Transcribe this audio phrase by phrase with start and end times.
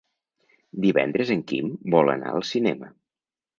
[0.85, 2.93] Divendres en Quim vol anar al cinema.